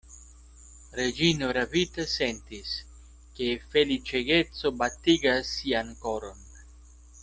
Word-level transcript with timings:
Reĝino 0.99 1.49
ravita 1.57 2.05
sentis, 2.15 2.73
ke 3.39 3.53
feliĉegeco 3.77 4.75
batigas 4.83 5.57
sian 5.59 5.97
koron. 6.05 6.47